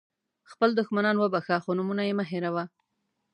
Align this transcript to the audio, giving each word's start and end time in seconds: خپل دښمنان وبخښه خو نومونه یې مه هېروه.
خپل 0.51 0.69
دښمنان 0.79 1.15
وبخښه 1.19 1.57
خو 1.63 1.69
نومونه 1.77 2.01
یې 2.07 2.13
مه 2.19 2.25
هېروه. 2.31 2.63